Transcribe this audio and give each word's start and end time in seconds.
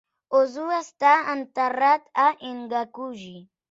Ozu 0.39 0.63
està 0.77 1.13
enterrat 1.35 2.11
a 2.27 2.29
Engaku-ji. 2.53 3.35